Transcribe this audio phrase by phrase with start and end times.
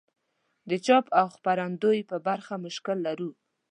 [0.69, 3.29] د چاپ او خپرندوی په برخه کې مشکل لرو.